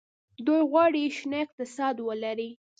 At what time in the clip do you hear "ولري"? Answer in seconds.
2.07-2.49